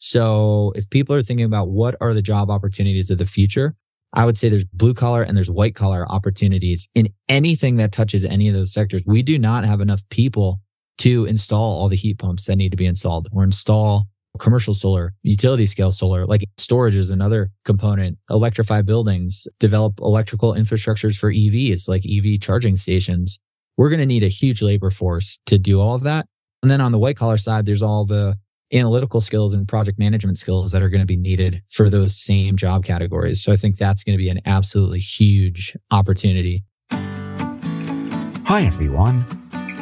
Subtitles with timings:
[0.00, 3.74] So if people are thinking about what are the job opportunities of the future,
[4.12, 8.24] I would say there's blue collar and there's white collar opportunities in anything that touches
[8.24, 9.04] any of those sectors.
[9.06, 10.60] We do not have enough people
[10.98, 14.08] to install all the heat pumps that need to be installed or install
[14.38, 21.16] commercial solar, utility scale solar, like storage is another component, electrify buildings, develop electrical infrastructures
[21.18, 23.38] for EVs, like EV charging stations.
[23.76, 26.26] We're going to need a huge labor force to do all of that.
[26.62, 28.36] And then on the white collar side, there's all the
[28.72, 32.56] analytical skills and project management skills that are going to be needed for those same
[32.56, 33.42] job categories.
[33.42, 36.64] So I think that's going to be an absolutely huge opportunity.
[36.90, 39.24] Hi, everyone.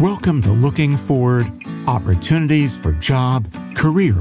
[0.01, 1.47] Welcome to Looking Forward
[1.87, 4.15] Opportunities for Job, Career,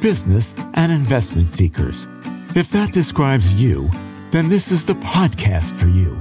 [0.00, 2.06] Business, and Investment Seekers.
[2.54, 3.90] If that describes you,
[4.30, 6.20] then this is the podcast for you.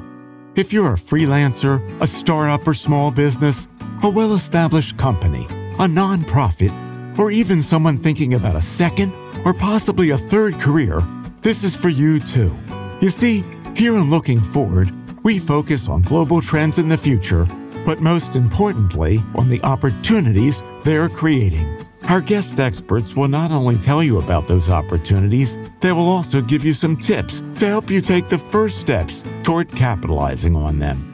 [0.56, 3.68] If you're a freelancer, a startup or small business,
[4.04, 9.14] a well established company, a nonprofit, or even someone thinking about a second
[9.46, 11.02] or possibly a third career,
[11.42, 12.56] this is for you too.
[13.02, 13.44] You see,
[13.76, 14.92] here in Looking Forward,
[15.24, 17.48] we focus on global trends in the future
[17.86, 21.78] but most importantly, on the opportunities they're creating.
[22.10, 26.66] Our guest experts will not only tell you about those opportunities, they will also give
[26.66, 31.08] you some tips to help you take the first steps toward capitalizing on them.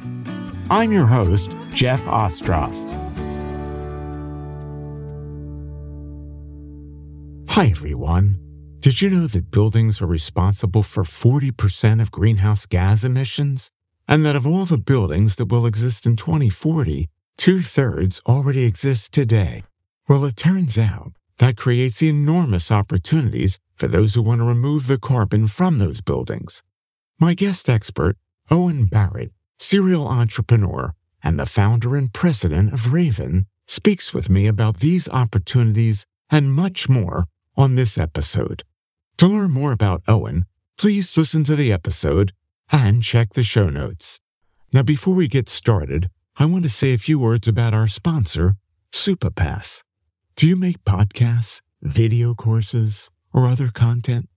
[0.70, 2.97] I'm your host, Jeff Ostroff.
[7.58, 8.38] Hi, everyone.
[8.82, 13.72] Did you know that buildings are responsible for 40% of greenhouse gas emissions?
[14.08, 19.12] and that of all the buildings that will exist in 2040, two thirds already exist
[19.12, 19.64] today.
[20.08, 25.00] Well, it turns out that creates enormous opportunities for those who want to remove the
[25.00, 26.62] carbon from those buildings.
[27.20, 28.18] My guest expert,
[28.52, 34.78] Owen Barrett, serial entrepreneur and the founder and president of Rayven, speaks with me about
[34.78, 37.26] these opportunities and much more
[37.58, 38.64] on this episode.
[39.18, 40.46] To learn more about Owen,
[40.78, 42.32] please listen to the episode
[42.72, 44.20] and check the show notes.
[44.72, 48.56] Now, before we get started, I want to say a few words about our sponsor,
[48.92, 49.84] Supapass.
[50.36, 54.30] Do you make podcasts, video courses, or other content?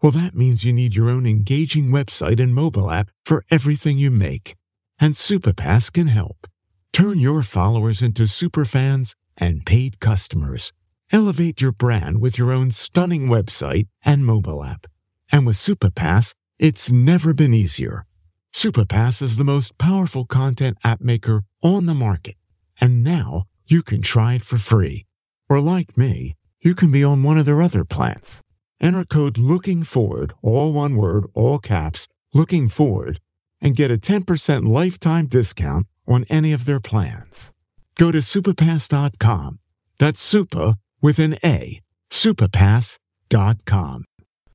[0.00, 4.12] Well, that means you need your own engaging website and mobile app for everything you
[4.12, 4.54] make.
[5.00, 6.46] And Supapass can help.
[6.92, 10.72] Turn your followers into superfans and paid customers.
[11.10, 14.86] Elevate your brand with your own stunning website and mobile app.
[15.32, 18.04] And with Supapass, it's never been easier.
[18.52, 22.34] Supapass is the most powerful content app maker on the market,
[22.78, 25.06] and now you can try it for free.
[25.48, 28.42] Or like me, you can be on one of their other plans.
[28.78, 33.18] Enter code LOOKING FORWARD, all one word, all caps, looking forward,
[33.62, 37.50] and get a 10% lifetime discount on any of their plans.
[37.96, 39.58] Go to supapass.com.
[39.98, 44.04] That's super with an A, supapass.com.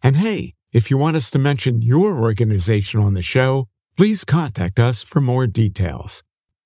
[0.01, 4.79] And hey, if you want us to mention your organization on the show, please contact
[4.79, 6.23] us for more details.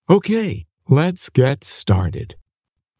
[0.10, 2.36] Okay, let's get started.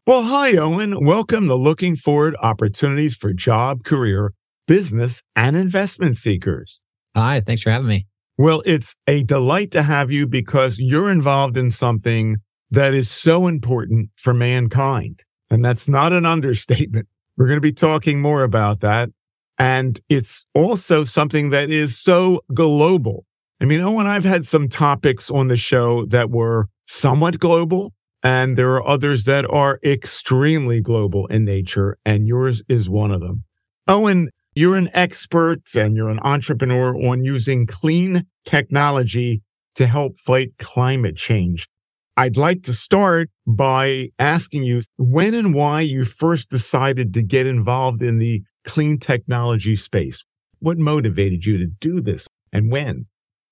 [0.06, 1.04] Well, hi, Owen.
[1.04, 4.32] Welcome to Looking Forward Opportunities for Job, Career,
[4.66, 6.82] Business, and Investment Seekers.
[7.16, 8.06] Hi, thanks for having me.
[8.36, 12.36] Well, it's a delight to have you because you're involved in something
[12.70, 15.24] that is so important for mankind.
[15.50, 17.08] And that's not an understatement.
[17.36, 19.10] We're going to be talking more about that.
[19.58, 23.24] And it's also something that is so global.
[23.60, 27.92] I mean, Owen, I've had some topics on the show that were somewhat global,
[28.22, 33.20] and there are others that are extremely global in nature, and yours is one of
[33.20, 33.44] them.
[33.88, 39.42] Owen, you're an expert and you're an entrepreneur on using clean technology
[39.74, 41.68] to help fight climate change.
[42.16, 47.46] I'd like to start by asking you when and why you first decided to get
[47.46, 50.22] involved in the clean technology space.
[50.58, 53.06] What motivated you to do this and when?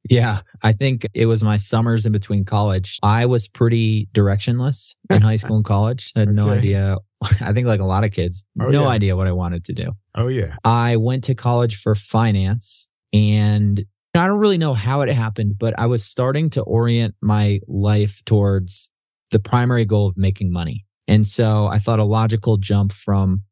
[0.09, 2.99] Yeah, I think it was my summers in between college.
[3.03, 6.13] I was pretty directionless in high school and college.
[6.15, 6.37] I had okay.
[6.37, 6.99] no idea.
[7.41, 8.89] I think, like a lot of kids, oh, no yeah.
[8.89, 9.93] idea what I wanted to do.
[10.15, 10.57] Oh, yeah.
[10.63, 13.85] I went to college for finance and
[14.15, 18.23] I don't really know how it happened, but I was starting to orient my life
[18.25, 18.91] towards
[19.31, 20.85] the primary goal of making money.
[21.09, 23.43] And so I thought a logical jump from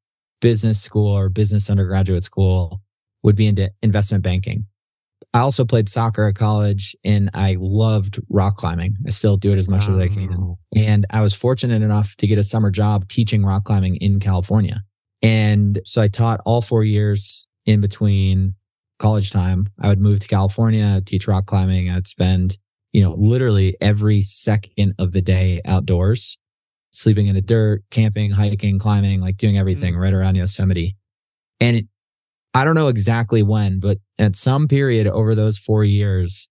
[0.41, 2.83] business school or business undergraduate school
[3.23, 4.67] would be into investment banking.
[5.33, 8.97] I also played soccer at college and I loved rock climbing.
[9.05, 9.95] I still do it as much wow.
[9.95, 10.57] as I can.
[10.77, 14.83] And I was fortunate enough to get a summer job teaching rock climbing in California.
[15.23, 18.55] And so I taught all four years in between
[18.99, 19.69] college time.
[19.81, 21.91] I would move to California, teach rock climbing.
[21.91, 22.59] I'd spend,
[22.95, 26.39] you know, literally every second of the day outdoors
[26.93, 30.97] sleeping in the dirt, camping, hiking, climbing, like doing everything mm right around Yosemite.
[31.61, 31.87] And it,
[32.55, 36.49] I don't know exactly when, but at some period over those four years,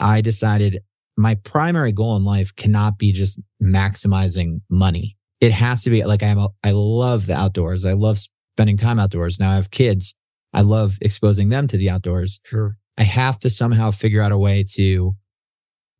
[0.00, 0.80] I decided
[1.18, 5.16] my primary goal in life cannot be just maximizing money.
[5.42, 7.84] It has to be like I'm a, I love the outdoors.
[7.84, 9.38] I love spending time outdoors.
[9.38, 10.14] Now I have kids.
[10.54, 12.40] I love exposing them to the outdoors.
[12.44, 12.78] Sure.
[12.96, 15.14] I have to somehow figure out a way to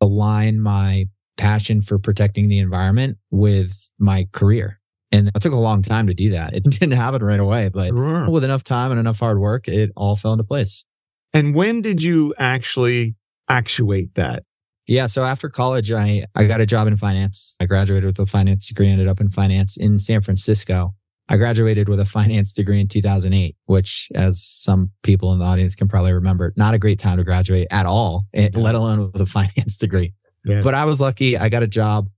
[0.01, 1.07] align my
[1.37, 4.81] passion for protecting the environment with my career.
[5.13, 6.55] And it took a long time to do that.
[6.55, 8.31] It didn't happen right away, but Sure.
[8.31, 10.85] with enough time and enough hard work, it all fell into place.
[11.33, 13.15] And when did you actually
[13.49, 14.43] actuate that?
[14.87, 15.07] Yeah.
[15.07, 17.57] So after college, I, I got a job in finance.
[17.61, 20.95] I graduated with a finance degree, ended up in finance in San Francisco.
[21.29, 25.75] I graduated with a finance degree in 2008, which, as some people in the audience
[25.75, 29.21] can probably remember, not a great time to graduate at all, eh, let alone with
[29.21, 30.15] a finance degree.
[30.45, 30.63] Yes.
[30.63, 31.37] But I was lucky.
[31.37, 32.09] I got a job.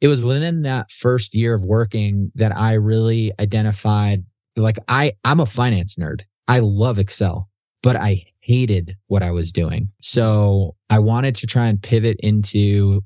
[0.00, 4.24] It was within that first year of working that I really identified
[4.56, 6.22] like I, I'm a finance nerd.
[6.46, 7.48] I love Excel,
[7.82, 9.88] but I hated what I was doing.
[10.00, 13.02] So I wanted to try and pivot into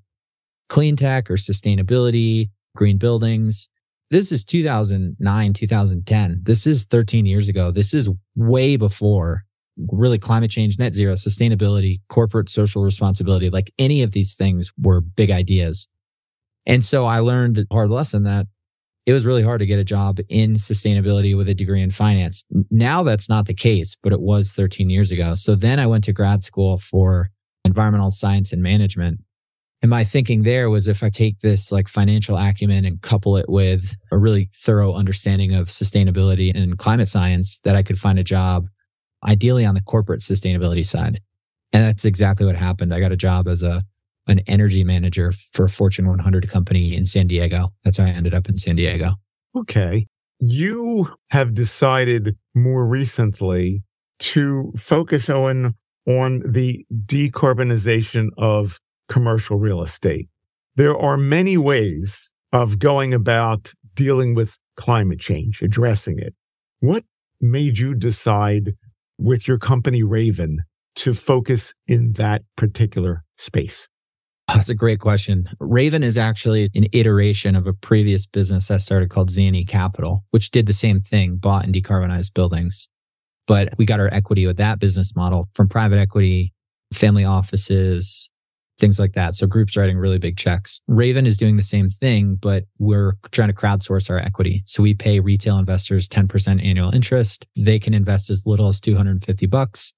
[0.69, 3.71] clean tech or sustainability, green buildings.
[4.11, 6.41] This is 2009, 2010.
[6.43, 7.71] This is 13 years ago.
[7.71, 9.45] This is way before
[9.93, 13.51] really climate change, net zero, sustainability, corporate social responsibility.
[13.51, 15.89] Like any of these things were big ideas.
[16.67, 18.47] And so I learned a hard lesson that
[19.07, 22.45] it was really hard to get a job in sustainability with a degree in finance.
[22.71, 25.35] Now that's not the case, but it was 13 years ago.
[25.35, 27.31] So then I went to grad school for
[27.65, 29.21] environmental science and management.
[29.81, 33.49] And my thinking there was if I take this like financial acumen and couple it
[33.49, 38.25] with a really thorough understanding of sustainability and climate science, that I could find a
[38.25, 38.67] job
[39.27, 41.21] ideally on the corporate sustainability side.
[41.73, 42.93] And that's exactly what happened.
[42.93, 43.85] I got a job as a
[44.27, 47.73] an energy manager for a Fortune 100 company in San Diego.
[47.83, 49.15] That's how I ended up in San Diego.
[49.57, 50.07] Okay.
[50.41, 53.83] You have decided more recently
[54.21, 55.75] to focus on
[56.07, 60.29] on the decarbonization of commercial real estate.
[60.77, 66.35] There are many ways of going about dealing with climate change, addressing it.
[66.81, 67.05] What
[67.41, 68.75] made you decide
[69.19, 70.59] with your company Rayven
[70.97, 73.89] to focus in that particular space?
[74.49, 75.49] Oh, that's a great question.
[75.61, 80.51] Rayven is actually an iteration of a previous business I started called ZNE Capital, which
[80.51, 82.89] did the same thing, bought and decarbonized buildings.
[83.47, 86.55] But we got our equity with that business model from private equity,
[86.95, 88.31] family offices,
[88.79, 89.35] things like that.
[89.35, 90.81] So groups writing really big checks.
[90.89, 94.63] Rayven is doing the same thing, but we're trying to crowdsource our equity.
[94.67, 97.47] So we pay retail investors 10% annual interest.
[97.57, 99.93] They can invest as little as 250 bucks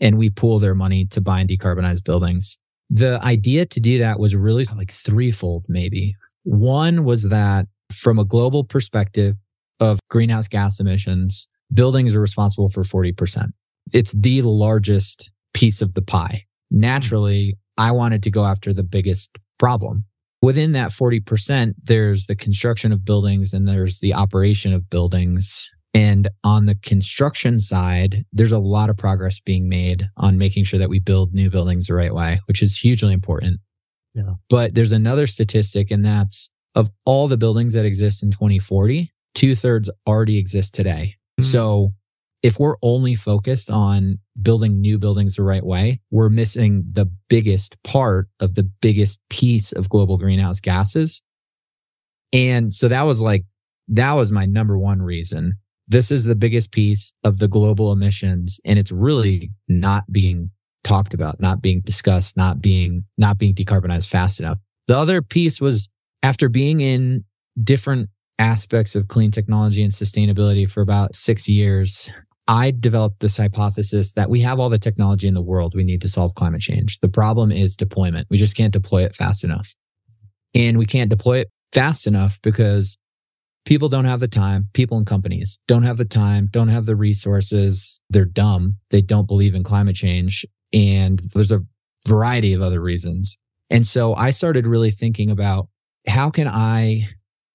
[0.00, 2.58] and we pool their money to buy and decarbonize buildings.
[2.90, 6.16] The idea to do that was really like threefold, maybe.
[6.42, 9.36] One was that from a global perspective
[9.80, 13.48] of greenhouse gas emissions, buildings are responsible for 40%.
[13.92, 16.44] It's the largest piece of the pie.
[16.70, 20.04] Naturally, I wanted to go after the biggest problem.
[20.42, 25.70] Within that 40%, there's the construction of buildings and there's the operation of buildings.
[25.94, 30.78] And on the construction side, there's a lot of progress being made on making sure
[30.78, 33.60] that we build new buildings the right way, which is hugely important.
[34.14, 34.34] Yeah.
[34.50, 39.54] But there's another statistic, and that's of all the buildings that exist in 2040, two
[39.54, 41.14] thirds already exist today.
[41.40, 41.44] Mhm.
[41.44, 41.94] So
[42.44, 47.82] if we're only focused on building new buildings the right way, we're missing the biggest
[47.84, 51.22] part of the biggest piece of global greenhouse gases.
[52.34, 53.46] And so that was like,
[53.88, 55.54] that was my number one reason.
[55.88, 60.50] This is the biggest piece of the global emissions and it's really not being
[60.82, 64.58] talked about, not being discussed, not being, not being decarbonized fast enough.
[64.86, 65.88] The other piece was
[66.22, 67.24] after being in
[67.62, 72.10] different aspects of clean technology and sustainability for about six years,
[72.46, 76.02] I developed this hypothesis that we have all the technology in the world we need
[76.02, 77.00] to solve climate change.
[77.00, 78.26] The problem is deployment.
[78.30, 79.74] We just can't deploy it fast enough.
[80.54, 82.98] And we can't deploy it fast enough because
[83.64, 84.68] people don't have the time.
[84.74, 87.98] People and companies don't have the time, don't have the resources.
[88.10, 88.76] They're dumb.
[88.90, 90.44] They don't believe in climate change.
[90.72, 91.62] And there's a
[92.06, 93.38] variety of other reasons.
[93.70, 95.68] And so I started really thinking about
[96.06, 97.08] how can I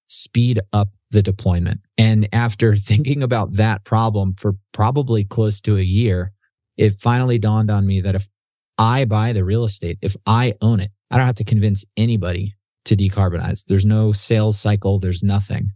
[0.08, 1.80] speed up the deployment?
[1.98, 6.32] And after thinking about that problem for probably close to a year,
[6.76, 8.28] it finally dawned on me that if
[8.78, 12.54] I buy the real estate, if I own it, I don't have to convince anybody
[12.86, 13.64] to decarbonize.
[13.66, 14.98] There's no sales cycle.
[14.98, 15.72] There's nothing.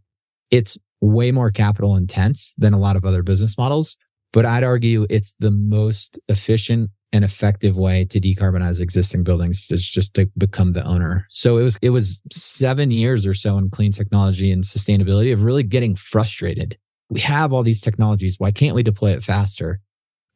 [0.51, 3.99] It's way more capital intense than a lot of other business models,
[4.33, 9.89] but I'd argue it's the most efficient and effective way to decarbonize existing buildings is
[9.91, 11.25] just to become the owner.
[11.31, 15.43] So it was it was 7 years or so in clean technology and sustainability of
[15.43, 16.77] really getting frustrated
[17.11, 18.37] we have all these technologies.
[18.39, 19.81] Why can't we deploy it faster?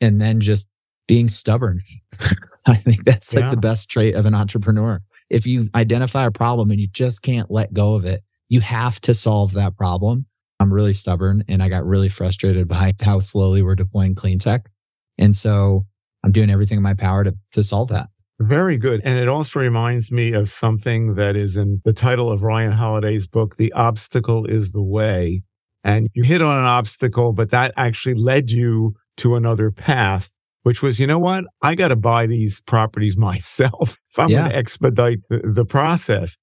[0.00, 0.68] And then just
[1.06, 1.80] being stubborn.
[2.66, 3.50] I think that's like Yeah.
[3.50, 5.00] the best trait of an entrepreneur.
[5.30, 9.00] If you identify a problem and you just can't let go of it, you have
[9.02, 10.26] to solve that problem.
[10.60, 14.68] I'm really stubborn and I got really frustrated by how slowly we're deploying clean tech.
[15.16, 15.86] And so
[16.24, 18.08] I'm doing everything in my power to, to solve that.
[18.40, 19.00] Very good.
[19.04, 23.26] And it also reminds me of something that is in the title of Ryan Holiday's
[23.26, 25.42] book, The Obstacle is the Way.
[25.82, 30.30] And you hit on an obstacle, but that actually led you to another path,
[30.62, 31.44] which was, you know what?
[31.62, 34.38] I got to buy these properties myself if I'm Yeah.
[34.40, 36.36] going to expedite the, the process.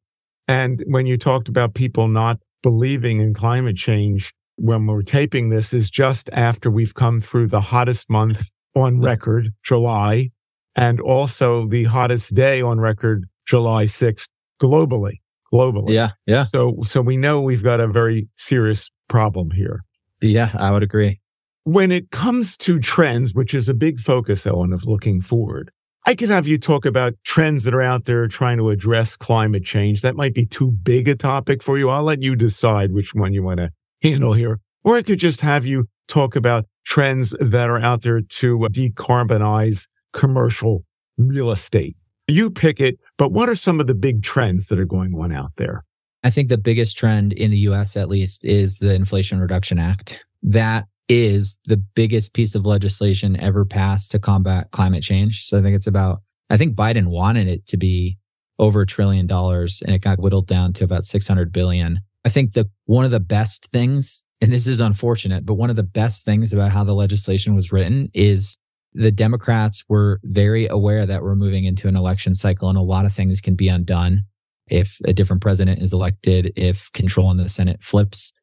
[0.47, 5.73] And when you talked about people not believing in climate change, when we're taping this
[5.73, 10.29] is just after we've come through the hottest month on record, July,
[10.75, 14.27] and also the hottest day on record, July 6th,
[14.61, 15.21] globally.
[15.53, 15.91] Globally.
[15.91, 16.11] Yeah.
[16.25, 16.45] Yeah.
[16.45, 19.81] So, so we know we've got a very serious problem here.
[20.21, 20.49] Yeah.
[20.55, 21.19] I would agree.
[21.63, 25.71] When it comes to trends, which is a big focus, Owen, of looking forward,
[26.05, 29.63] I could have you talk about trends that are out there trying to address climate
[29.63, 30.01] change.
[30.01, 31.89] That might be too big a topic for you.
[31.89, 33.71] I'll let you decide which one you want to
[34.03, 34.59] handle here.
[34.83, 38.69] Or I could just have you talk about trends that are out there to uh,
[38.69, 40.85] decarbonize commercial
[41.17, 41.95] real estate.
[42.27, 45.31] You pick it, but what are some of the big trends that are going on
[45.31, 45.83] out there?
[46.23, 50.25] I think the biggest trend in the US, at least, is the Inflation Reduction Act.
[50.41, 55.43] That is the biggest piece of legislation ever passed to combat climate change.
[55.43, 58.17] So I think it's about, I think Biden wanted it to be
[58.57, 61.99] over a trillion dollars and it got whittled down to about 600 billion.
[62.25, 65.75] I think the one of the best things, and this is unfortunate, but one of
[65.75, 68.57] the best things about how the legislation was written is
[68.93, 73.05] the Democrats were very aware that we're moving into an election cycle and a lot
[73.05, 74.23] of things can be undone
[74.67, 78.33] if a different president is elected, if control in the Senate flips.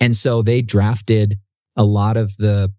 [0.00, 1.38] And so they drafted
[1.76, 2.72] a lot of the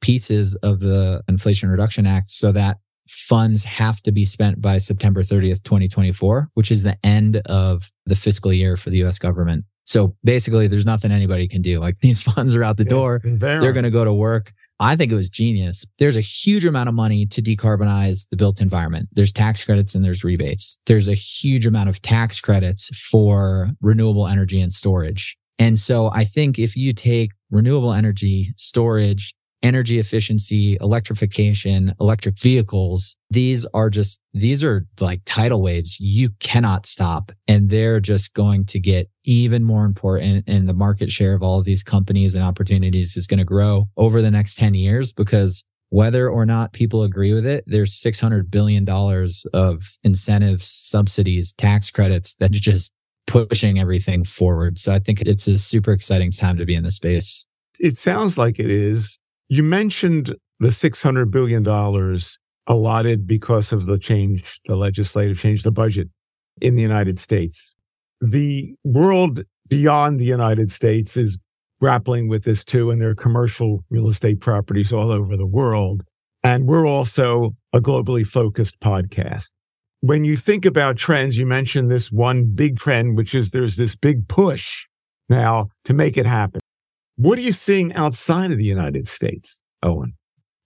[0.00, 2.78] pieces of the Inflation Reduction Act so that
[3.08, 8.16] funds have to be spent by September 30th, 2024, which is the end of the
[8.16, 9.64] fiscal year for the US government.
[9.86, 11.80] So basically, there's nothing anybody can do.
[11.80, 13.20] Like these funds are out the door.
[13.22, 13.60] There.
[13.60, 14.52] They're going to go to work.
[14.80, 15.86] I think it was genius.
[15.98, 19.08] There's a huge amount of money to decarbonize the built environment.
[19.12, 20.78] There's tax credits and there's rebates.
[20.86, 25.36] There's a huge amount of tax credits for renewable energy and storage.
[25.60, 29.32] And so I think if you take renewable energy, storage,
[29.64, 36.86] energy efficiency, electrification, electric vehicles, these are just, these are like tidal waves you cannot
[36.86, 37.32] stop.
[37.48, 40.44] And they're just going to get even more important.
[40.46, 43.86] And the market share of all of these companies and opportunities is going to grow
[43.96, 48.50] over the next 10 years because whether or not people agree with it, there's $600
[48.50, 48.86] billion
[49.54, 52.92] of incentives, subsidies, tax credits that are just
[53.26, 54.78] pushing everything forward.
[54.78, 57.46] So I think it's a super exciting time to be in the space.
[57.80, 59.18] It sounds like it is.
[59.54, 61.64] You mentioned the $600 billion
[62.66, 66.08] allotted because of the change, the legislative change, the budget
[66.60, 67.76] in the United States.
[68.20, 71.38] The world beyond the United States is
[71.80, 76.02] grappling with this too, and there are commercial real estate properties all over the world.
[76.42, 79.50] And we're also a globally focused podcast.
[80.00, 83.94] When you think about trends, you mentioned this one big trend, which is there's this
[83.94, 84.84] big push
[85.28, 86.60] now to make it happen.
[87.16, 90.14] What are you seeing outside of the United States, Owen?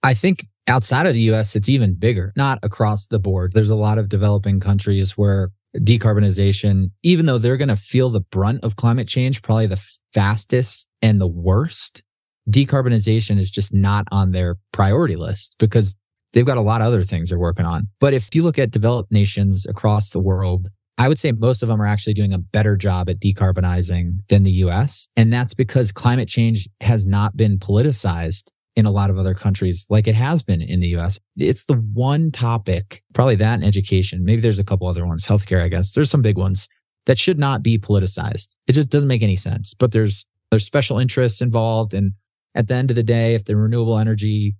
[0.01, 3.53] I think outside of the US, it's even bigger, not across the board.
[3.53, 8.21] There's a lot of developing countries where decarbonization, even though they're going to feel the
[8.21, 12.01] brunt of climate change, probably the fastest and the worst,
[12.49, 15.95] decarbonization is just not on their priority list because
[16.33, 17.87] they've got a lot of other things they're working on.
[17.99, 21.69] But if you look at developed nations across the world, I would say most of
[21.69, 25.07] them are actually doing a better job at decarbonizing than the US.
[25.15, 29.87] And that's because climate change has not been politicized in a lot of other countries
[29.89, 31.17] like it has been in the US.
[31.37, 34.25] It's the one topic, probably that and education.
[34.25, 35.93] Maybe there's a couple other ones, healthcare, I guess.
[35.93, 36.67] There's some big ones
[37.05, 38.55] that should not be politicized.
[38.67, 39.73] It just doesn't make any sense.
[39.73, 41.93] But there's there's special interests involved.
[41.93, 42.11] And
[42.55, 44.55] at the end of the day, if the renewable energy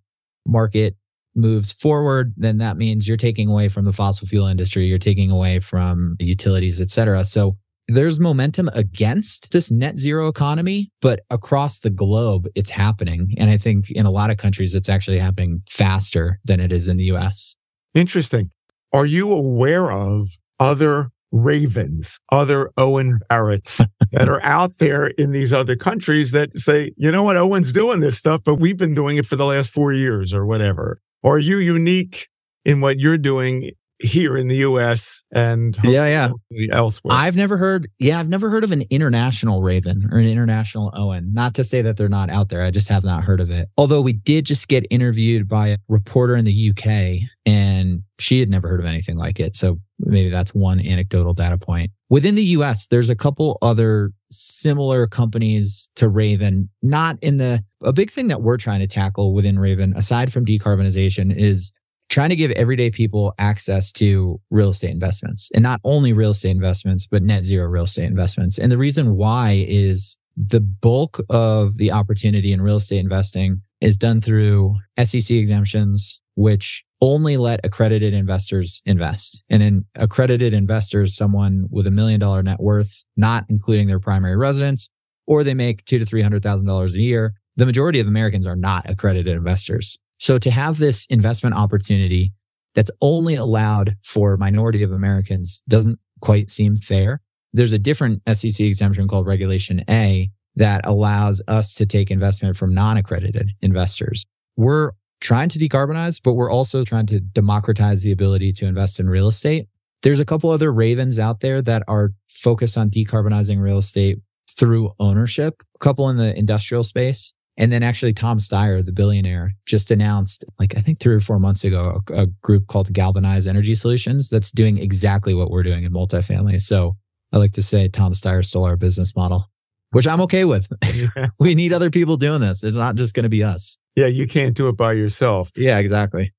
[0.45, 0.95] market
[1.35, 5.31] moves forward, then that means you're taking away from the fossil fuel industry, you're taking
[5.31, 7.23] away from utilities, et cetera.
[7.23, 7.57] So
[7.87, 13.33] there's momentum against this net zero economy, but across the globe, it's happening.
[13.37, 16.87] And I think in a lot of countries, it's actually happening faster than it is
[16.87, 17.55] in the US.
[17.95, 18.51] Interesting.
[18.93, 25.53] Are you aware of other ravens, other Owen Barretts that are out there in these
[25.53, 29.17] other countries that say, you know what, Owen's doing this stuff, but we've been doing
[29.17, 31.01] it for the last four years or whatever?
[31.23, 32.27] Or are you unique
[32.65, 36.67] in what you're doing here in the US and yeah, yeah.
[36.71, 37.15] elsewhere.
[37.15, 41.33] I've never heard, yeah, I've never heard of an international Rayven or an international Owen.
[41.33, 42.63] Not to say that they're not out there.
[42.63, 43.67] I just have not heard of it.
[43.77, 48.49] Although we did just get interviewed by a reporter in the UK and she had
[48.49, 49.55] never heard of anything like it.
[49.55, 51.91] So maybe that's one anecdotal data point.
[52.09, 57.93] Within the US, there's a couple other similar companies to Rayven, not in the, a
[57.93, 61.71] big thing that we're trying to tackle within Rayven, aside from decarbonization, is
[62.09, 66.51] trying to give everyday people access to real estate investments and not only real estate
[66.51, 68.57] investments, but net zero real estate investments.
[68.57, 73.97] And the reason why is the bulk of the opportunity in real estate investing is
[73.97, 79.43] done through SEC exemptions, which only let accredited investors invest.
[79.49, 84.35] And in accredited investors, someone with a million dollar net worth, not including their primary
[84.35, 84.89] residence,
[85.27, 87.33] or they make two to three hundred thousand dollars a year.
[87.55, 89.97] The majority of Americans are not accredited investors.
[90.19, 92.33] So to have this investment opportunity
[92.75, 97.21] that's only allowed for minority of Americans doesn't quite seem fair.
[97.53, 102.73] There's a different SEC exemption called Regulation A that allows us to take investment from
[102.73, 104.25] non-accredited investors.
[104.55, 109.09] We're trying to decarbonize, but we're also trying to democratize the ability to invest in
[109.09, 109.67] real estate.
[110.03, 114.91] There's a couple other ravens out there that are focused on decarbonizing real estate through
[114.99, 117.33] ownership, a couple in the industrial space.
[117.59, 121.39] And then actually Tom Steyer, the billionaire, just announced like, I think three or four
[121.39, 125.83] months ago, a, a group called Galvanize Energy Solutions that's doing exactly what we're doing
[125.83, 126.61] in multifamily.
[126.61, 126.95] So
[127.33, 129.45] I like to say Tom Steyer stole our business model,
[129.91, 130.71] which I'm okay with.
[131.39, 132.63] we need other people doing this.
[132.63, 133.77] It's not just going to be us.
[133.93, 134.07] Yeah.
[134.07, 135.51] You can't do it by yourself.
[135.57, 136.33] Yeah, exactly.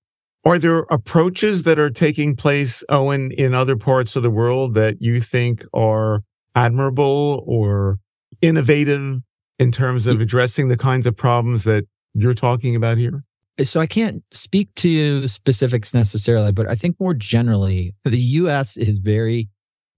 [0.47, 4.97] Are there approaches that are taking place, Owen, in other parts of the world that
[5.01, 6.23] you think are
[6.55, 7.99] admirable or
[8.41, 9.19] innovative
[9.61, 13.23] in terms of addressing the kinds of problems that you're talking about here?
[13.61, 18.77] Uh, so I can't speak to specifics necessarily, but I think more generally, the US
[18.77, 19.49] is very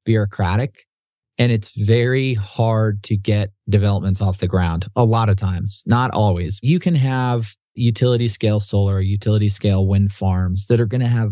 [0.04, 0.84] bureaucratic
[1.38, 6.10] and it's very hard to get developments off the ground a lot of times, not
[6.10, 6.58] always.
[6.62, 11.30] You can have utility scale solar, utility scale wind farms that are going to have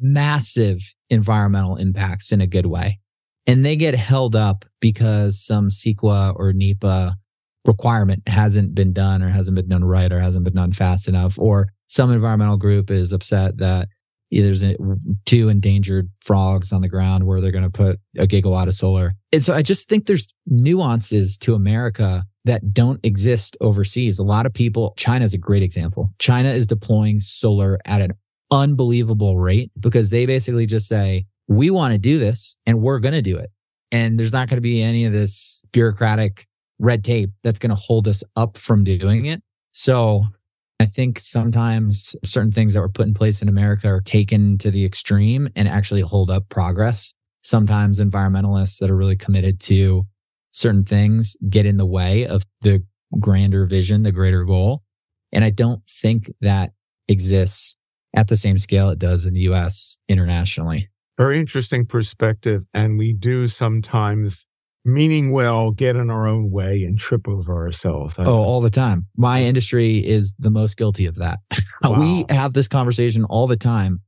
[0.00, 0.78] massive
[1.10, 2.98] environmental impacts in a good way.
[3.46, 7.16] And they get held up because some CEQA or NEPA
[7.66, 11.38] requirement hasn't been done or hasn't been done right or hasn't been done fast enough,
[11.38, 13.88] or some environmental group is upset that
[14.30, 14.64] there's
[15.24, 19.12] two endangered frogs on the ground where they're going to put a gigawatt of solar.
[19.32, 24.18] And so I just think there's nuances to America that don't exist overseas.
[24.18, 26.10] A lot of people, China is a great example.
[26.18, 28.12] China is deploying solar at an
[28.50, 33.14] unbelievable rate because they basically just say, we want to do this and we're going
[33.14, 33.50] to do it.
[33.92, 36.46] And there's not going to be any of this bureaucratic
[36.78, 39.42] red tape that's going to hold us up from doing it.
[39.72, 40.24] So
[40.78, 44.70] I think sometimes certain things that were put in place in America are taken to
[44.70, 47.14] the extreme and actually hold up progress.
[47.42, 50.04] Sometimes environmentalists that are really committed to
[50.50, 52.82] certain things get in the way of the
[53.20, 54.82] grander vision, the greater goal.
[55.32, 56.72] And I don't think that
[57.08, 57.76] exists
[58.14, 60.88] at the same scale it does in the US internationally.
[61.16, 62.66] Very interesting perspective.
[62.74, 64.46] And we do sometimes
[64.86, 68.18] meaning well get in our own way and trip over ourselves.
[68.18, 69.06] I oh, all the time.
[69.16, 71.40] My industry is the most guilty of that.
[71.82, 72.00] Wow.
[72.00, 74.00] we have this conversation all the time.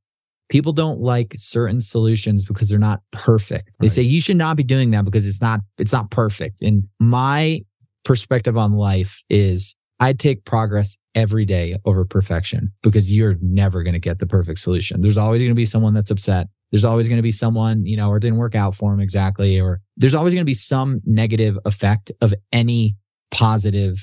[0.48, 3.70] People don't like certain solutions because they're not perfect.
[3.78, 3.90] They right.
[3.90, 6.62] say you should not be doing that because it's not it's not perfect.
[6.62, 7.60] And my
[8.04, 13.92] perspective on life is I take progress every day over perfection because you're never going
[13.92, 15.02] to get the perfect solution.
[15.02, 16.48] There's always going to be someone that's upset.
[16.70, 19.60] There's always going to be someone, you know, or didn't work out for him exactly,
[19.60, 22.96] or there's always going to be some negative effect of any
[23.30, 23.98] positive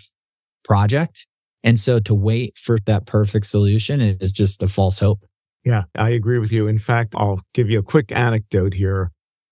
[0.63, 1.27] project.
[1.63, 5.25] And so to wait for that perfect solution is just a false hope.
[5.63, 6.67] Yeah, I agree with you.
[6.67, 9.11] In fact, I'll give you a quick anecdote here.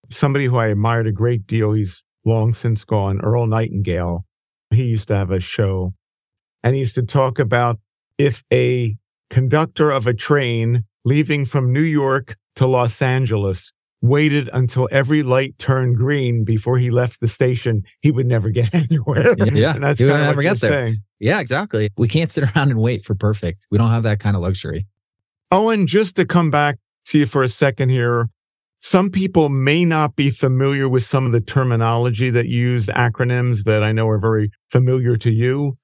[0.09, 4.25] Somebody who I admired a great deal, he's long since gone, Earl Nightingale.
[4.69, 5.93] He used to have a show
[6.63, 7.79] and he used to talk about
[8.17, 8.95] if a
[9.29, 15.57] conductor of a train leaving from New York to Los Angeles waited until every light
[15.57, 19.33] turned green before he left the station, he would never get anywhere.
[19.37, 20.71] Yeah, that's he would never get there.
[20.71, 20.97] Saying.
[21.19, 21.89] Yeah, exactly.
[21.97, 23.65] We can't sit around and wait for perfect.
[23.71, 24.85] We don't have that kind of luxury.
[25.51, 28.27] Owen, just to come back to you for a second here,
[28.79, 33.63] some people may not be familiar with some of the terminology that you use, acronyms
[33.63, 35.77] that I know are very familiar to you.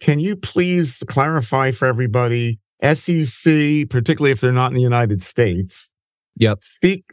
[0.00, 5.92] Can you please clarify for everybody SEC, particularly if they're not in the United States,
[6.38, 6.60] Yep.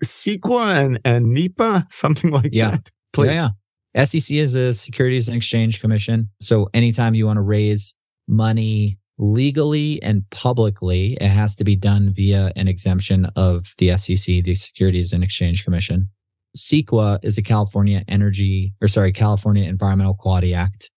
[0.03, 2.71] CEQA and, and NEPA, something like yeah.
[2.71, 2.89] that.
[3.13, 3.27] Please.
[3.27, 3.49] Yeah,
[3.95, 4.03] yeah.
[4.05, 6.29] SEC is a Securities and Exchange Commission.
[6.41, 7.95] So anytime you want to raise
[8.27, 14.43] money, legally and publicly, it has to be done via an exemption of the SEC,
[14.43, 16.09] the Securities and Exchange Commission.
[16.57, 20.91] CEQA is the California Energy, or sorry, California Environmental Quality Act.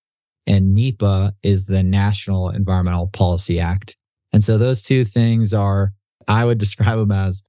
[0.46, 3.96] And NEPA is the National Environmental Policy Act.
[4.32, 5.92] And so those two things are,
[6.28, 7.42] I would describe them as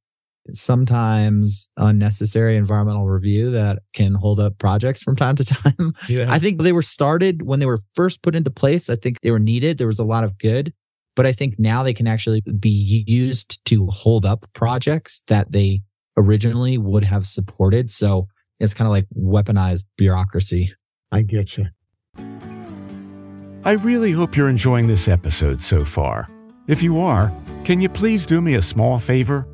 [0.55, 5.93] sometimes unnecessary environmental review that can hold up projects from time to time.
[6.09, 6.27] Yeah.
[6.29, 8.89] I think they were started when they were first put into place.
[8.89, 9.77] I think they were needed.
[9.77, 10.73] There was a lot of good,
[11.15, 15.81] but I think now they can actually be used to hold up projects that they
[16.15, 17.91] originally would have supported.
[17.91, 18.27] So
[18.59, 20.71] it's kind of like weaponized bureaucracy.
[21.11, 21.67] I get you.
[23.63, 26.29] I really hope you're enjoying this episode so far.
[26.67, 27.33] If you are,
[27.63, 29.47] can you please do me a small favor?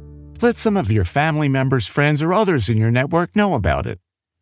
[0.44, 4.00] Let some of your family members, friends, or others in your network know about it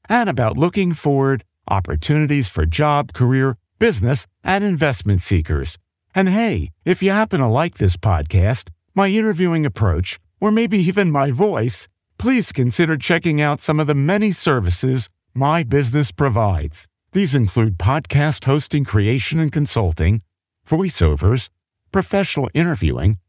[0.09, 5.77] and about looking forward opportunities for job, career, business, and investment seekers.
[6.15, 11.11] And hey, if you happen to like this podcast, my interviewing approach, or maybe even
[11.11, 11.87] my voice,
[12.17, 16.87] please consider checking out some of the many services my business provides.
[17.11, 20.23] These include podcast hosting, creation and consulting,
[20.67, 21.49] voiceovers,
[21.91, 23.19] professional interviewing,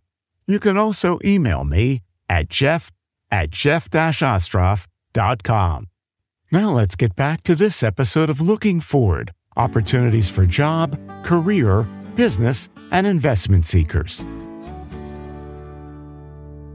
[0.46, 2.90] You can also email me at jeff
[3.30, 5.86] at jeff-ostroff.com.
[6.54, 11.82] Now let's get back to this episode of Looking Forward Opportunities for Job, Career,
[12.14, 14.24] Business, and Investment Seekers.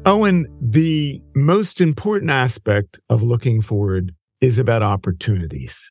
[0.05, 5.89] Owen, the most important aspect of looking forward is about opportunities.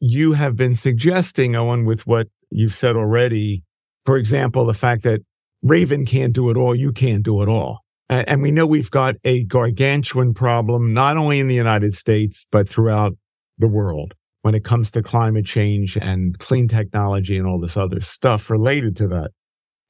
[0.00, 3.62] You have been suggesting, Owen, with what you've said already,
[4.04, 5.20] for example, the fact that
[5.64, 7.84] Rayven can't do it all, you can't do it all.
[8.10, 12.68] And we know we've got a gargantuan problem, not only in the United States, but
[12.68, 13.16] throughout
[13.58, 18.00] the world when it comes to climate change and clean technology and all this other
[18.00, 19.30] stuff related to that.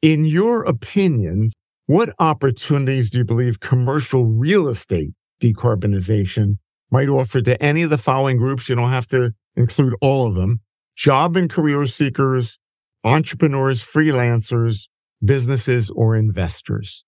[0.03, 1.51] In your opinion,
[1.87, 6.57] what opportunities do you believe commercial real estate decarbonization
[6.91, 8.69] might offer to any of the following groups?
[8.69, 10.61] You don't have to include all of them.
[10.97, 12.59] Job and career seekers,
[13.05, 14.89] entrepreneurs, freelancers,
[15.25, 17.05] businesses, or investors.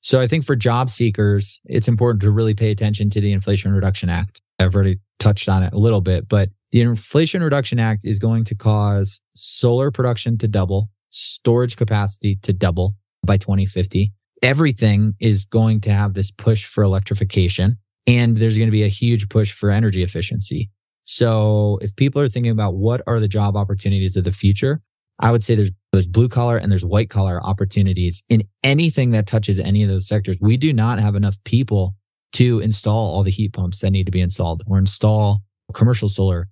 [0.00, 3.72] So I think for job seekers, it's important to really pay attention to the Inflation
[3.72, 4.40] Reduction Act.
[4.58, 8.44] I've already touched on it a little bit, but the Inflation Reduction Act is going
[8.44, 12.94] to cause solar production to double, storage capacity to double
[13.24, 14.12] by 2050.
[14.42, 18.88] Everything is going to have this push for electrification, and there's going to be a
[18.88, 20.70] huge push for energy efficiency.
[21.04, 24.82] So if people are thinking about what are the job opportunities of the future,
[25.18, 29.26] I would say there's there's blue collar and there's white collar opportunities in anything that
[29.26, 30.36] touches any of those sectors.
[30.40, 31.96] We do not have enough people
[32.32, 35.42] to install all the heat pumps that need to be installed or install
[35.74, 36.48] commercial solar,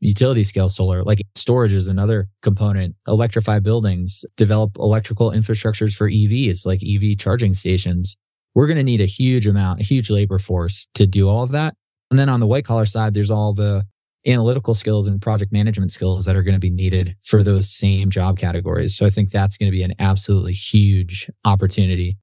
[0.00, 6.66] utility scale solar, like storage is another component, electrify buildings, develop electrical infrastructures for EVs,
[6.66, 8.16] like EV charging stations.
[8.54, 11.52] We're going to need a huge amount, a huge labor force to do all of
[11.52, 11.74] that.
[12.10, 13.86] And then on the white collar side, there's all the
[14.26, 18.10] analytical skills and project management skills that are going to be needed for those same
[18.10, 18.96] job categories.
[18.96, 22.18] So I think that's going to be an absolutely huge opportunity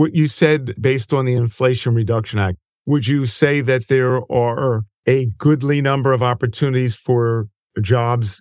[0.00, 4.84] what you said based on the Inflation Reduction Act, would you say that there are
[5.06, 7.48] a goodly number of opportunities for
[7.82, 8.40] jobs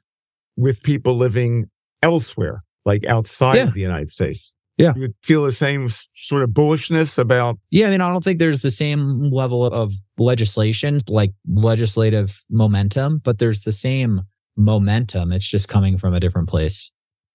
[0.55, 1.65] with people living
[2.01, 3.63] elsewhere, like outside yeah.
[3.63, 4.53] of the United States?
[4.77, 4.93] Yeah.
[4.95, 7.59] You would feel the same sort of bullishness about.
[7.71, 7.87] Yeah.
[7.87, 13.39] I mean, I don't think there's the same level of legislation, like legislative momentum, but
[13.39, 14.21] there's the same
[14.55, 15.33] momentum.
[15.33, 16.89] It's just coming from a different place.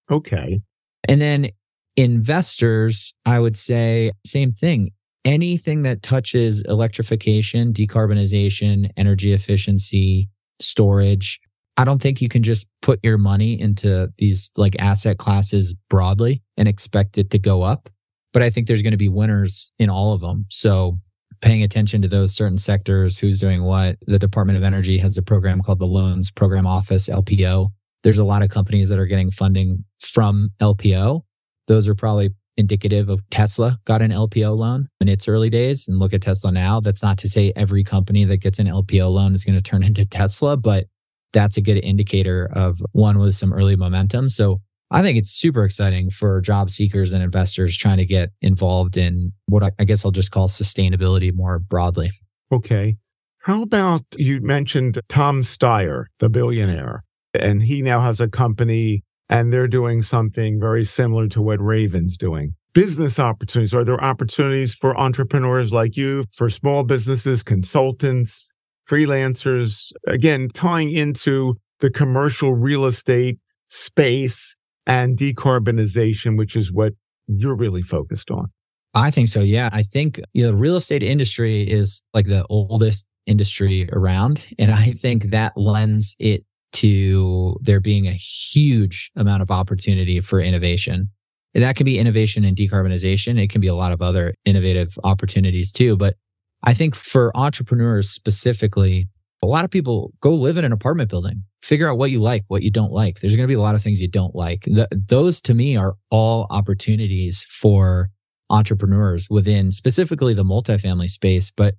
[0.09, 0.61] Okay.
[1.07, 1.49] And then
[1.97, 4.91] investors, I would say same thing.
[5.23, 10.29] Anything that touches electrification, decarbonization, energy efficiency,
[10.59, 11.39] storage,
[11.77, 16.41] I don't think you can just put your money into these like asset classes broadly
[16.57, 17.89] and expect it to go up.
[18.33, 20.45] But I think there's going to be winners in all of them.
[20.49, 20.99] So
[21.41, 23.97] paying attention to those certain sectors, who's doing what.
[24.07, 27.69] The Department of Energy has a program called the Loans Program Office, LPO.
[28.03, 31.21] There's a lot of companies that are getting funding from LPO
[31.67, 35.99] those are probably indicative of Tesla got an LPO loan in its early days and
[35.99, 36.79] look at Tesla now.
[36.79, 39.83] That's not to say every company that gets an LPO loan is going to turn
[39.85, 40.85] into Tesla, but
[41.33, 44.29] that's a good indicator of one with some early momentum.
[44.29, 48.97] So I think it's super exciting for job seekers and investors trying to get involved
[48.97, 52.11] in what I, I guess I'll just call sustainability more broadly.
[52.51, 52.97] Okay.
[53.39, 59.51] How about you mentioned Tom Steyer, the billionaire, and he now has a company and
[59.51, 62.53] they're doing something very similar to what Rayven's doing.
[62.73, 63.73] Business opportunities.
[63.73, 68.51] Are there opportunities for entrepreneurs like you, for small businesses, consultants,
[68.89, 69.91] freelancers?
[70.07, 76.93] Again, tying into the commercial real estate space and decarbonization, which is what
[77.27, 78.47] you're really focused on.
[78.93, 79.41] I think so.
[79.41, 79.69] Yeah.
[79.73, 84.41] I think you know, the real estate industry is like the oldest industry around.
[84.57, 90.39] And I think that lends it to there being a huge amount of opportunity for
[90.39, 91.09] innovation.
[91.53, 93.39] And that can be innovation in decarbonization.
[93.41, 95.95] It can be a lot of other innovative opportunities too.
[95.95, 96.15] But
[96.63, 99.07] I think for entrepreneurs specifically,
[99.41, 102.43] a lot of people go live in an apartment building, figure out what you like,
[102.47, 103.19] what you don't like.
[103.19, 104.65] There's going to be a lot of things you don't like.
[104.91, 108.09] Those to me are all opportunities for
[108.49, 111.51] entrepreneurs within specifically the multifamily space.
[111.55, 111.75] But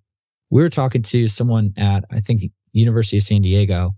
[0.51, 3.93] we were talking to someone at, I think, University of San Diego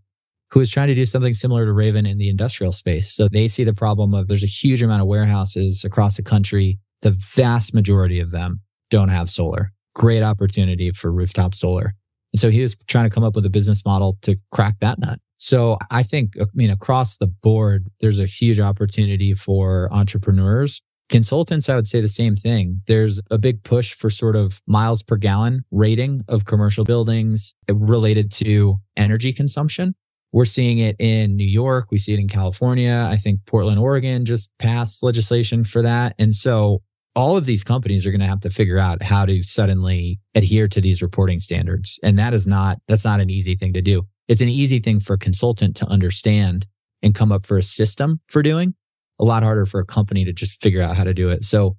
[0.51, 3.13] who is trying to do something similar to Rayven in the industrial space.
[3.13, 6.79] So they see the problem of there's a huge amount of warehouses across the country.
[7.03, 9.73] The vast majority of them don't have solar.
[9.95, 11.95] Great opportunity for rooftop solar.
[12.33, 14.99] And so he was trying to come up with a business model to crack that
[14.99, 15.19] nut.
[15.39, 20.81] So I think, I mean, across the board, there's a huge opportunity for entrepreneurs.
[21.09, 22.83] Consultants, I would say the same thing.
[22.87, 28.31] There's a big push for sort of miles per gallon rating of commercial buildings related
[28.33, 29.95] to energy consumption.
[30.33, 31.89] We're seeing it in New York.
[31.91, 33.07] We see it in California.
[33.11, 36.15] I think Portland, Oregon just passed legislation for that.
[36.19, 36.83] And so
[37.15, 40.69] all of these companies are going to have to figure out how to suddenly adhere
[40.69, 41.99] to these reporting standards.
[42.03, 44.03] And that is not, that's not an easy thing to do.
[44.29, 46.67] It's an easy thing for a consultant to understand
[47.03, 48.75] and come up for a system for doing.
[49.19, 51.43] A lot harder for a company to just figure out how to do it.
[51.43, 51.77] So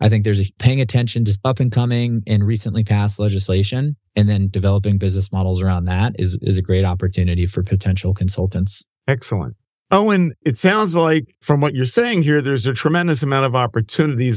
[0.00, 4.28] I think there's a paying attention to up and coming and recently passed legislation and
[4.28, 8.84] then developing business models around that is, is a great opportunity for potential consultants.
[9.08, 9.56] Excellent.
[9.90, 14.36] Owen, it sounds like from what you're saying here, there's a tremendous amount of opportunities.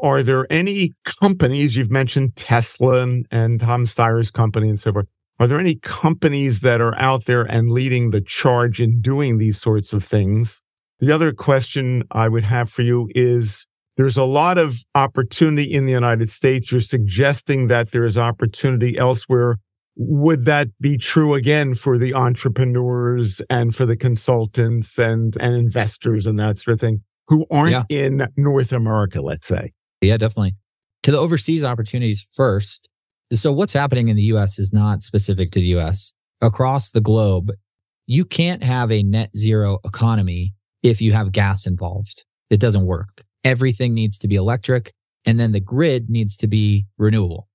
[0.00, 5.06] Are there any companies you've mentioned Tesla and, and Tom Steyer's company and so forth?
[5.40, 9.60] Are there any companies that are out there and leading the charge in doing these
[9.60, 10.62] sorts of things?
[11.00, 13.66] The other question I would have for you is
[13.98, 16.70] there's a lot of opportunity in the United States.
[16.70, 19.58] You're suggesting that there is opportunity elsewhere.
[19.96, 26.28] Would that be true again for the entrepreneurs and for the consultants and, and investors
[26.28, 27.82] and that sort of thing who aren't yeah.
[27.90, 29.72] in North America, let's say?
[30.00, 30.54] Yeah, definitely.
[31.02, 32.88] To the overseas opportunities first.
[33.32, 36.14] So what's happening in the US is not specific to the US.
[36.40, 37.50] Across the globe,
[38.06, 42.24] you can't have a net zero economy if you have gas involved.
[42.48, 44.92] It doesn't work everything needs to be electric
[45.24, 47.48] and then the grid needs to be renewable.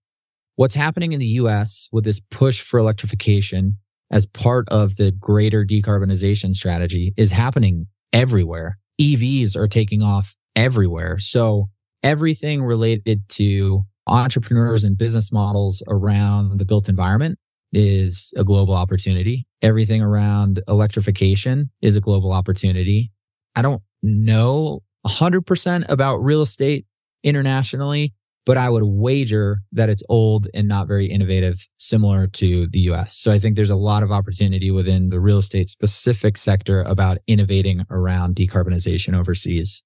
[0.55, 3.77] What's happening in the US with this push for electrification
[4.11, 8.77] as part of the greater decarbonization strategy is happening everywhere.
[9.01, 11.17] EVs are taking off everywhere.
[11.17, 11.69] So
[12.03, 17.39] everything related to entrepreneurs and business models around the built environment
[17.71, 19.47] is a global opportunity.
[19.63, 23.11] Everything around electrification is a global opportunity.
[23.55, 26.85] I don't know 100% about real estate
[27.23, 28.13] internationally,
[28.45, 33.15] but I would wager that it's old and not very innovative, similar to the US.
[33.15, 37.19] So I think there's a lot of opportunity within the real estate specific sector about
[37.27, 39.81] innovating around decarbonization overseas.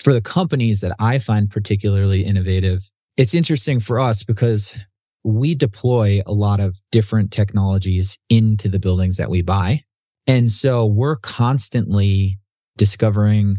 [0.00, 4.78] For the companies that I find particularly innovative, it's interesting for us because
[5.24, 9.82] we deploy a lot of different technologies into the buildings that we buy.
[10.28, 12.38] And so we're constantly
[12.76, 13.56] discovering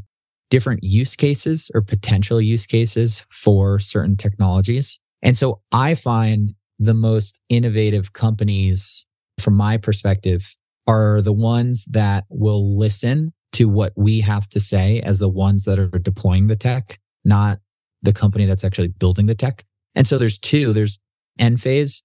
[0.50, 5.00] different use cases or potential use cases for certain technologies.
[5.22, 9.06] And so I find the most innovative companies
[9.40, 10.56] from my perspective
[10.88, 15.66] are the ones that will listen to what we have to say as the ones
[15.66, 17.60] that are deploying the tech, not
[18.02, 19.66] the company that's actually building the tech.
[19.96, 21.00] And so there's two, there's
[21.40, 22.02] Enphase,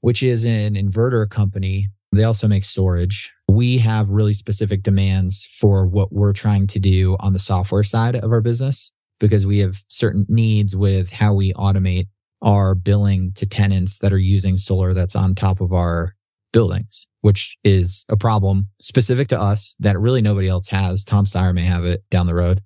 [0.00, 3.32] which is an inverter company they also make storage.
[3.48, 8.16] We have really specific demands for what we're trying to do on the software side
[8.16, 12.06] of our business because we have certain needs with how we automate
[12.42, 16.14] our billing to tenants that are using solar that's on top of our
[16.52, 21.04] buildings, which is a problem specific to us that really nobody else has.
[21.04, 22.62] Tom Steyer may have it down the road.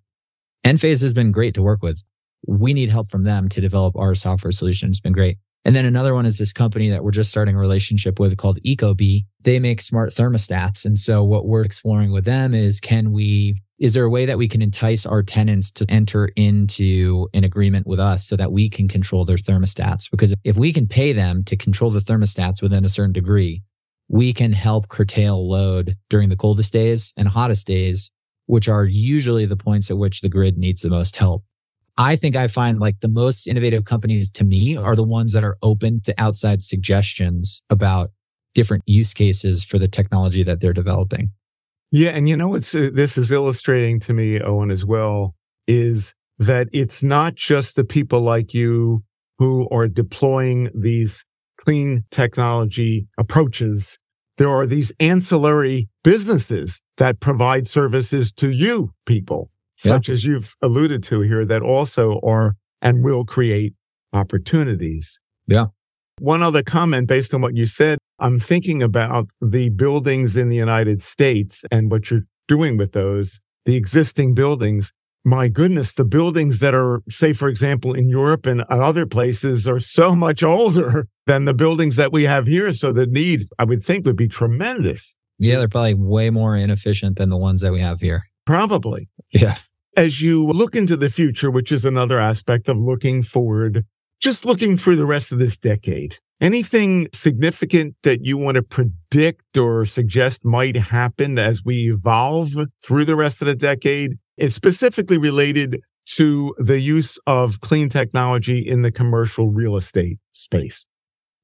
[0.65, 2.05] Enphase has been great to work with.
[2.47, 4.91] We need help from them to develop our software solution.
[4.91, 5.39] It's been great.
[5.65, 8.59] And then another one is this company that we're just starting a relationship with called
[8.65, 9.27] Ecobee.
[9.43, 10.87] They make smart thermostats.
[10.87, 14.37] And so what we're exploring with them is can we is there a way that
[14.37, 18.69] we can entice our tenants to enter into an agreement with us so that we
[18.69, 20.11] can control their thermostats?
[20.11, 23.63] Because if we can pay them to control the thermostats within a certain degree,
[24.07, 28.13] we can help curtail load during the coldest days and hottest days,
[28.45, 31.43] which are usually the points at which the grid needs the most help.
[31.99, 35.45] I think I find like the most innovative companies to me are the ones that
[35.45, 38.11] are open to outside suggestions about
[38.55, 41.31] different use cases for the technology that they're developing.
[41.93, 42.11] Yeah.
[42.11, 45.35] And you know, what's uh, this is illustrating to me, Owen, as well,
[45.67, 49.03] is that it's not just the people like you
[49.39, 51.25] who are deploying these
[51.59, 53.99] clean technology approaches.
[54.39, 59.51] There are these ancillary businesses that provide services to you people,
[59.85, 59.93] yeah.
[59.93, 63.75] such as you've alluded to here, that also are and will create
[64.13, 65.21] opportunities.
[65.47, 65.67] Yeah.
[66.19, 70.57] One other comment based on what you said, I'm thinking about the buildings in the
[70.57, 74.93] United States and what you're doing with those, the existing buildings.
[75.25, 79.79] My goodness, the buildings that are, say, for example, in Europe and other places are
[79.79, 82.73] so much older than the buildings that we have here.
[82.73, 85.15] So the need, I would think, would be tremendous.
[85.39, 88.25] Yeah, they're probably way more inefficient than the ones that we have here.
[88.45, 89.09] Probably.
[89.33, 89.55] Yeah.
[89.97, 93.85] As you look into the future, which is another aspect of looking forward,
[94.21, 99.57] just looking through the rest of this decade, anything significant that you want to predict
[99.57, 102.53] or suggest might happen as we evolve
[102.85, 108.59] through the rest of the decade is specifically related to the use of clean technology
[108.59, 110.87] in the commercial real estate space.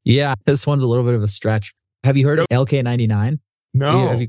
[0.04, 1.74] Yeah, this one's a little bit of a stretch.
[2.04, 3.38] Have you heard of LK99?
[3.74, 4.12] No.
[4.12, 4.28] You,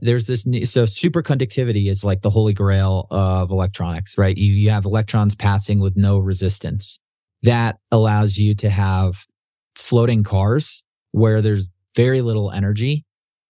[0.00, 4.36] there's this new, so superconductivity is like the holy grail of electronics, right?
[4.36, 6.98] You you have electrons passing with no resistance
[7.42, 9.26] that allows you to have
[9.76, 13.04] floating cars where there's very little energy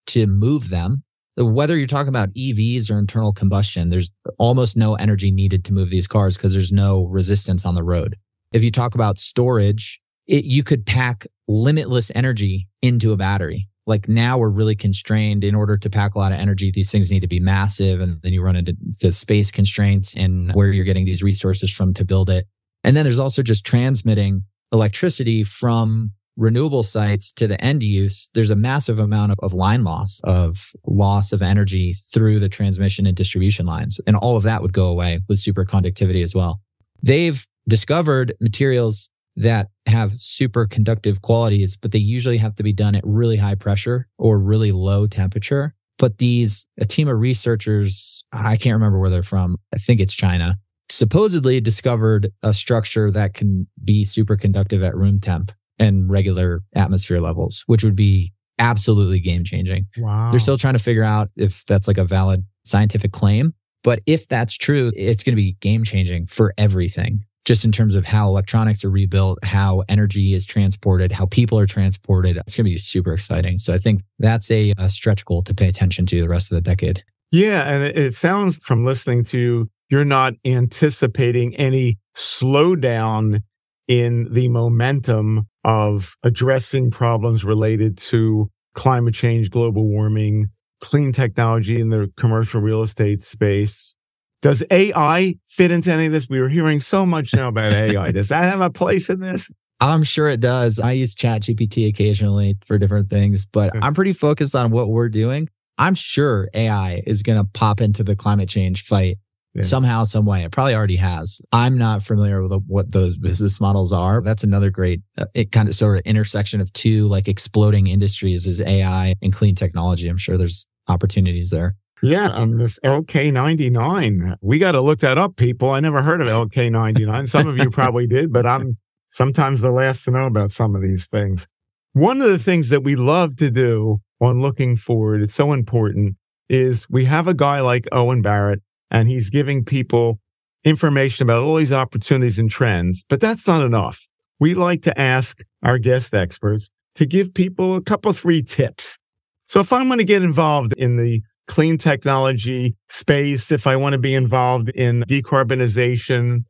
[0.07, 1.03] to move them.
[1.37, 5.89] Whether you're talking about EVs or internal combustion, there's almost no energy needed to move
[5.89, 8.17] these cars because there's no resistance on the road.
[8.51, 13.67] If you talk about storage, it, you could pack limitless energy into a battery.
[13.85, 16.71] Like now we're really constrained in order to pack a lot of energy.
[16.71, 17.99] These things need to be massive.
[17.99, 21.93] And then you run into the space constraints and where you're getting these resources from
[21.95, 22.47] to build it.
[22.83, 28.49] And then there's also just transmitting electricity from renewable sites to the end use, there's
[28.49, 33.15] a massive amount of, of, line loss, of loss of energy through the transmission and
[33.15, 33.99] distribution lines.
[34.07, 36.61] And all of that would go away with superconductivity as well.
[37.01, 43.03] They've discovered materials that have superconductive qualities, but they usually have to be done at
[43.05, 45.73] really high pressure or really low temperature.
[45.97, 49.57] But these, a team of researchers, I can't remember where they're from.
[49.73, 50.57] I think it's China
[50.93, 57.63] supposedly discovered a structure that can be superconductive at room temp and regular atmosphere levels,
[57.67, 59.87] which would be absolutely game changing.
[59.97, 60.29] Wow.
[60.29, 63.53] They're still trying to figure out if that's like a valid scientific claim.
[63.83, 67.95] But if that's true, it's going to be game changing for everything, just in terms
[67.95, 72.37] of how electronics are rebuilt, how energy is transported, how people are transported.
[72.37, 73.57] It's going to be super exciting.
[73.57, 76.55] So I think that's a, a stretch goal to pay attention to the rest of
[76.55, 77.03] the decade.
[77.31, 77.63] Yeah.
[77.63, 83.43] And it, it sounds from listening to you you're not anticipating any slowdown
[83.87, 90.47] in the momentum of addressing problems related to climate change, global warming,
[90.81, 93.95] clean technology in the commercial real estate space.
[94.43, 96.27] Does AI fit into any of this?
[96.27, 98.11] We were hearing so much now about AI.
[98.11, 99.49] Does that have a place in this?
[99.79, 100.81] I'm sure it does.
[100.81, 105.47] I use ChatGPT occasionally for different things, but I'm pretty focused on what we're doing.
[105.77, 109.17] I'm sure AI is going to pop into the climate change fight
[109.53, 109.61] yeah.
[109.61, 110.43] somehow, some way.
[110.43, 111.41] It probably already has.
[111.53, 114.21] I'm not familiar with what those business models are.
[114.21, 118.45] That's another great, uh, it kind of sort of intersection of two like exploding industries
[118.45, 120.09] is AI and clean technology.
[120.09, 121.75] I'm sure there's opportunities there.
[122.03, 124.35] Yeah, um, this LK99.
[124.41, 125.69] We got to look that up, people.
[125.69, 127.29] I never heard of LK99.
[127.29, 128.77] Some of you probably did, but I'm
[129.09, 131.47] sometimes the last to know about some of these things.
[131.93, 136.17] One of the things that we love to do on looking forward, it's so important,
[136.49, 138.61] is we have a guy like Owen Barrett
[138.91, 140.19] and he's giving people
[140.65, 143.05] information about all these opportunities and trends.
[143.07, 144.05] But that's not enough.
[144.41, 148.97] We like to ask our guest experts to give people a couple, three tips.
[149.45, 153.93] So if I'm going to get involved in the clean technology space, if I want
[153.93, 156.45] to be involved in decarbonization,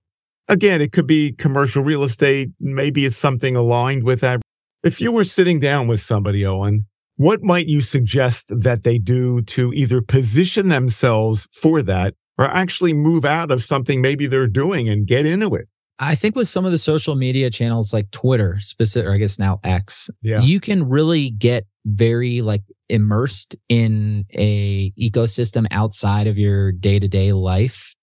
[0.47, 2.49] again, it could be commercial real estate.
[2.59, 4.41] Maybe it's something aligned with that.
[4.83, 6.85] If you were sitting down with somebody, Owen,
[7.15, 12.93] what might you suggest that they do to either position themselves for that or actually
[12.93, 15.67] move out of something maybe they're doing and get into it.
[15.99, 19.37] I think with some of the social media channels like Twitter, specific, or I guess
[19.37, 20.41] now X, yeah.
[20.41, 27.95] you can really get very like immersed in a ecosystem outside of your day-to-day life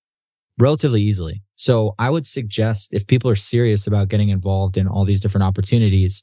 [0.58, 1.42] relatively easily.
[1.56, 5.44] So I would suggest if people are serious about getting involved in all these different
[5.44, 6.22] opportunities,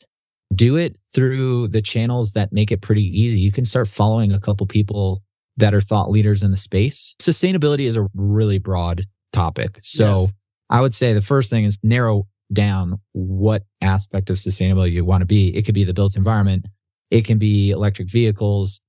[0.54, 3.40] do it through the channels that make it pretty easy.
[3.40, 5.22] You can start following a couple people
[5.58, 7.16] that are thought leaders in the space.
[7.22, 9.04] Sustainability is a really broad
[9.34, 9.80] topic.
[9.82, 10.34] So yes.
[10.70, 15.22] I would say the first thing is narrow down what aspect of sustainability you want
[15.22, 15.56] to be.
[15.56, 16.66] It could be the built environment.
[17.12, 18.82] It can be electric vehicles.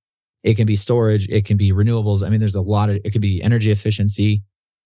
[0.42, 1.28] It can be storage.
[1.28, 2.24] It can be renewables.
[2.24, 4.42] I mean, there's a lot of, it could be energy efficiency.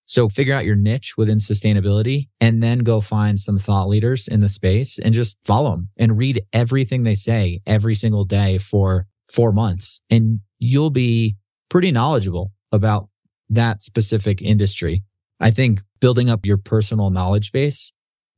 [0.06, 4.40] So figure out your niche within sustainability and then go find some thought leaders in
[4.40, 9.06] the space and just follow them and read everything they say every single day for
[9.32, 10.00] four months.
[10.10, 11.36] And you'll be
[11.68, 13.08] pretty knowledgeable about
[13.48, 15.02] that specific industry.
[15.40, 17.92] I think building up your personal knowledge base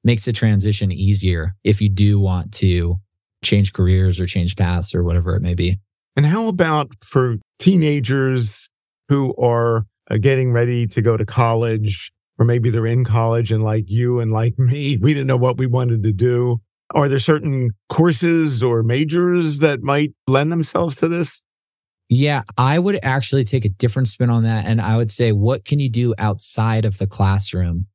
[0.04, 2.96] makes the transition easier if you do want to
[3.44, 5.78] change careers or change paths or whatever it may be.
[6.16, 8.68] And how about for teenagers
[9.08, 13.64] who are uh, getting ready to go to college, or maybe they're in college and
[13.64, 16.60] like you and like me, we didn't know what we wanted to do.
[16.94, 21.44] Are there certain courses or majors that might lend themselves to this?
[22.08, 24.66] Yeah, I would actually take a different spin on that.
[24.66, 27.86] And I would say, what can you do outside of the classroom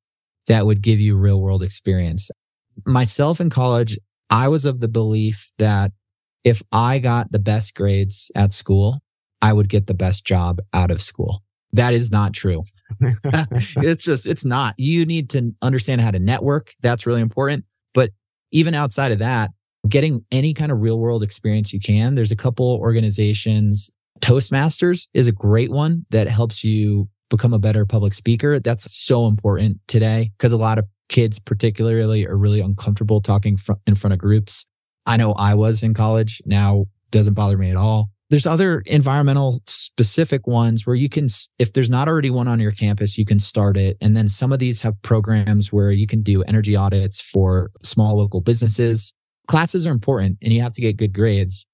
[0.47, 2.31] that would give you real world experience?
[2.85, 3.97] Myself in college,
[4.29, 5.91] I was of the belief that
[6.43, 8.99] if I got the best grades at school,
[9.41, 11.43] I would get the best job out of school.
[11.73, 12.63] That is not true.
[13.01, 14.75] it's just, it's not.
[14.77, 16.73] You need to understand how to network.
[16.81, 17.65] That's really important.
[17.93, 18.11] But
[18.51, 19.51] even outside of that,
[19.87, 23.91] getting any kind of real world experience you can, there's a couple organizations.
[24.21, 28.59] Toastmasters is a great one that helps you become a better public speaker.
[28.59, 33.73] That's so important today because a lot of kids, particularly, are really uncomfortable talking fr-
[33.85, 34.65] in front of groups.
[35.05, 36.41] I know I was in college.
[36.45, 38.09] Now doesn't bother me at all.
[38.29, 42.71] There's other environmental specific ones where you can, if there's not already one on your
[42.71, 43.97] campus, you can start it.
[44.01, 48.17] And then some of these have programs where you can do energy audits for small
[48.17, 49.11] local businesses.
[49.47, 51.65] Classes are important and you have to get good grades.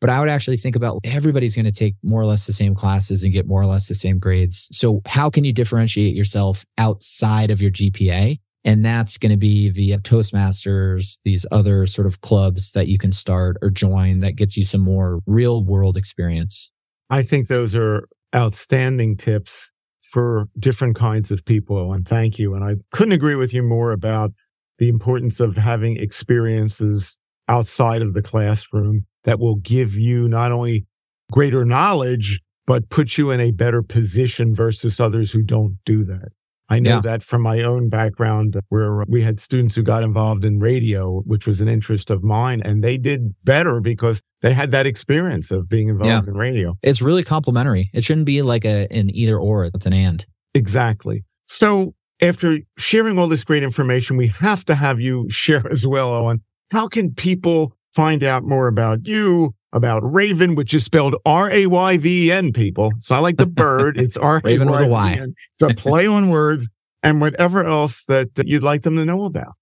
[0.00, 2.74] But I would actually think about everybody's going to take more or less the same
[2.74, 4.68] classes and get more or less the same grades.
[4.70, 8.38] So how can you differentiate yourself outside of your GPA?
[8.64, 13.12] And that's going to be via Toastmasters, these other sort of clubs that you can
[13.12, 16.70] start or join that gets you some more real world experience.
[17.10, 19.70] I think those are outstanding tips
[20.02, 21.92] for different kinds of people.
[21.92, 22.54] And thank you.
[22.54, 24.32] And I couldn't agree with you more about
[24.78, 30.86] the importance of having experiences outside of the classroom that will give you not only
[31.30, 36.28] greater knowledge, but put you in a better position versus others who don't do that.
[36.74, 37.00] I know yeah.
[37.00, 41.46] that from my own background, where we had students who got involved in radio, which
[41.46, 45.68] was an interest of mine, and they did better because they had that experience of
[45.68, 46.30] being involved yeah.
[46.30, 46.76] in radio.
[46.82, 47.90] It's really complementary.
[47.94, 50.26] It shouldn't be like a an either or; it's an and.
[50.54, 51.24] Exactly.
[51.46, 56.12] So, after sharing all this great information, we have to have you share as well,
[56.12, 56.42] Owen.
[56.72, 61.66] How can people find out more about you, about Rayven, which is spelled R A
[61.66, 62.92] Y V E N, people.
[62.96, 65.34] It's not like the bird, it's R A Y V E N.
[65.54, 66.68] It's a play on words
[67.02, 69.54] and whatever else that, that you'd like them to know about.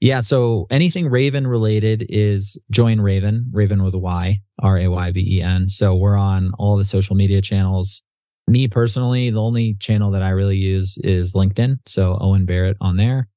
[0.00, 0.20] Yeah.
[0.20, 5.38] So anything Rayven related is join Rayven, Rayven with a Y, R A Y V
[5.38, 5.68] E N.
[5.68, 8.02] So we're on all the social media channels.
[8.46, 11.76] Me personally, the only channel that I really use is LinkedIn.
[11.86, 13.28] So Owen Barrett on there.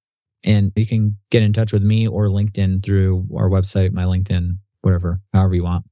[0.45, 4.57] And you can get in touch with me or LinkedIn through our website, my LinkedIn,
[4.81, 5.85] whatever, however you want.